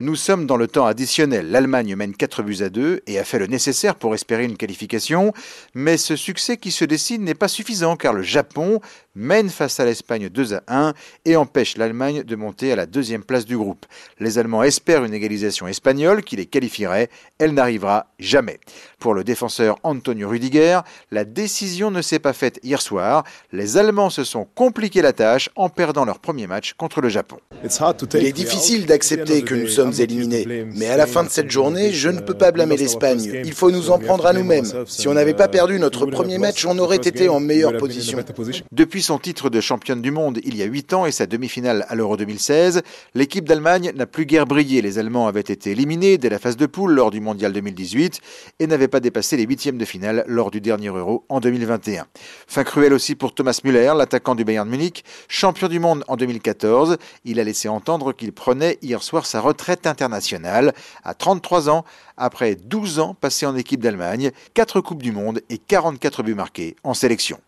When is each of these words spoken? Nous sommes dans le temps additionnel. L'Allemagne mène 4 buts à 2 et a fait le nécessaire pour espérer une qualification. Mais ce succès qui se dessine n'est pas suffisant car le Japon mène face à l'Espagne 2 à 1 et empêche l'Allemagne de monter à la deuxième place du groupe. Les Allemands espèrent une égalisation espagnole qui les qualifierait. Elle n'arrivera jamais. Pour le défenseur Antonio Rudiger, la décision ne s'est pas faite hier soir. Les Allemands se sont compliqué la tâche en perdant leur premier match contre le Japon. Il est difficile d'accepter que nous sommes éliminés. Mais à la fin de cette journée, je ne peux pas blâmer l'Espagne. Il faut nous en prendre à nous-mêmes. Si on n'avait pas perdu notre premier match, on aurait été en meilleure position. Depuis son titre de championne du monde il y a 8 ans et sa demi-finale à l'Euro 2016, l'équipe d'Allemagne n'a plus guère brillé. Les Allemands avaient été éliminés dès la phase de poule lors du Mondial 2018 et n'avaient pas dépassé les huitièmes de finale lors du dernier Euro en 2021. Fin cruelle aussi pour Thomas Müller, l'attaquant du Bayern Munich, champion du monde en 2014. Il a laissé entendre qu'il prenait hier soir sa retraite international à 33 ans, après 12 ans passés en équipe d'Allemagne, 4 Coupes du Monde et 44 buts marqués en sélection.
Nous 0.00 0.14
sommes 0.14 0.46
dans 0.46 0.56
le 0.56 0.68
temps 0.68 0.86
additionnel. 0.86 1.50
L'Allemagne 1.50 1.96
mène 1.96 2.14
4 2.14 2.44
buts 2.44 2.58
à 2.60 2.68
2 2.68 3.00
et 3.08 3.18
a 3.18 3.24
fait 3.24 3.40
le 3.40 3.48
nécessaire 3.48 3.96
pour 3.96 4.14
espérer 4.14 4.44
une 4.44 4.56
qualification. 4.56 5.32
Mais 5.74 5.96
ce 5.96 6.14
succès 6.14 6.56
qui 6.56 6.70
se 6.70 6.84
dessine 6.84 7.24
n'est 7.24 7.34
pas 7.34 7.48
suffisant 7.48 7.96
car 7.96 8.12
le 8.12 8.22
Japon 8.22 8.80
mène 9.16 9.48
face 9.48 9.80
à 9.80 9.84
l'Espagne 9.84 10.28
2 10.28 10.54
à 10.54 10.62
1 10.68 10.94
et 11.24 11.34
empêche 11.34 11.76
l'Allemagne 11.76 12.22
de 12.22 12.36
monter 12.36 12.70
à 12.70 12.76
la 12.76 12.86
deuxième 12.86 13.24
place 13.24 13.44
du 13.44 13.58
groupe. 13.58 13.86
Les 14.20 14.38
Allemands 14.38 14.62
espèrent 14.62 15.04
une 15.04 15.14
égalisation 15.14 15.66
espagnole 15.66 16.22
qui 16.22 16.36
les 16.36 16.46
qualifierait. 16.46 17.10
Elle 17.40 17.54
n'arrivera 17.54 18.06
jamais. 18.20 18.60
Pour 19.00 19.14
le 19.14 19.24
défenseur 19.24 19.80
Antonio 19.82 20.28
Rudiger, 20.28 20.78
la 21.10 21.24
décision 21.24 21.90
ne 21.90 22.02
s'est 22.02 22.20
pas 22.20 22.34
faite 22.34 22.60
hier 22.62 22.80
soir. 22.80 23.24
Les 23.50 23.76
Allemands 23.76 24.10
se 24.10 24.22
sont 24.22 24.46
compliqué 24.54 25.02
la 25.02 25.12
tâche 25.12 25.50
en 25.56 25.68
perdant 25.68 26.04
leur 26.04 26.20
premier 26.20 26.46
match 26.46 26.74
contre 26.74 27.00
le 27.00 27.08
Japon. 27.08 27.38
Il 27.64 28.24
est 28.24 28.32
difficile 28.32 28.86
d'accepter 28.86 29.42
que 29.42 29.56
nous 29.56 29.66
sommes 29.66 29.87
éliminés. 29.92 30.66
Mais 30.74 30.86
à 30.86 30.96
la 30.96 31.06
fin 31.06 31.24
de 31.24 31.28
cette 31.28 31.50
journée, 31.50 31.92
je 31.92 32.08
ne 32.08 32.20
peux 32.20 32.34
pas 32.34 32.52
blâmer 32.52 32.76
l'Espagne. 32.76 33.42
Il 33.44 33.52
faut 33.52 33.70
nous 33.70 33.90
en 33.90 33.98
prendre 33.98 34.26
à 34.26 34.32
nous-mêmes. 34.32 34.66
Si 34.86 35.08
on 35.08 35.14
n'avait 35.14 35.34
pas 35.34 35.48
perdu 35.48 35.78
notre 35.78 36.06
premier 36.06 36.38
match, 36.38 36.64
on 36.66 36.78
aurait 36.78 36.96
été 36.96 37.28
en 37.28 37.40
meilleure 37.40 37.76
position. 37.76 38.18
Depuis 38.72 39.02
son 39.02 39.18
titre 39.18 39.50
de 39.50 39.60
championne 39.60 40.02
du 40.02 40.10
monde 40.10 40.38
il 40.44 40.56
y 40.56 40.62
a 40.62 40.66
8 40.66 40.92
ans 40.92 41.06
et 41.06 41.12
sa 41.12 41.26
demi-finale 41.26 41.84
à 41.88 41.94
l'Euro 41.94 42.16
2016, 42.16 42.82
l'équipe 43.14 43.46
d'Allemagne 43.46 43.92
n'a 43.94 44.06
plus 44.06 44.26
guère 44.26 44.46
brillé. 44.46 44.82
Les 44.82 44.98
Allemands 44.98 45.26
avaient 45.28 45.40
été 45.40 45.70
éliminés 45.70 46.18
dès 46.18 46.28
la 46.28 46.38
phase 46.38 46.56
de 46.56 46.66
poule 46.66 46.92
lors 46.92 47.10
du 47.10 47.20
Mondial 47.20 47.52
2018 47.52 48.20
et 48.58 48.66
n'avaient 48.66 48.88
pas 48.88 49.00
dépassé 49.00 49.36
les 49.36 49.44
huitièmes 49.44 49.78
de 49.78 49.84
finale 49.84 50.24
lors 50.26 50.50
du 50.50 50.60
dernier 50.60 50.88
Euro 50.88 51.24
en 51.28 51.40
2021. 51.40 52.06
Fin 52.46 52.64
cruelle 52.64 52.92
aussi 52.92 53.14
pour 53.14 53.34
Thomas 53.34 53.60
Müller, 53.64 53.92
l'attaquant 53.96 54.34
du 54.34 54.44
Bayern 54.44 54.68
Munich, 54.68 55.04
champion 55.28 55.68
du 55.68 55.78
monde 55.78 56.04
en 56.08 56.16
2014. 56.16 56.96
Il 57.24 57.40
a 57.40 57.44
laissé 57.44 57.68
entendre 57.68 58.12
qu'il 58.12 58.32
prenait 58.32 58.78
hier 58.82 59.02
soir 59.02 59.26
sa 59.26 59.40
retraite 59.40 59.77
international 59.86 60.72
à 61.04 61.12
33 61.12 61.68
ans, 61.68 61.84
après 62.16 62.54
12 62.54 62.98
ans 63.00 63.14
passés 63.14 63.44
en 63.44 63.54
équipe 63.54 63.80
d'Allemagne, 63.80 64.30
4 64.54 64.80
Coupes 64.80 65.02
du 65.02 65.12
Monde 65.12 65.42
et 65.50 65.58
44 65.58 66.22
buts 66.22 66.34
marqués 66.34 66.76
en 66.82 66.94
sélection. 66.94 67.36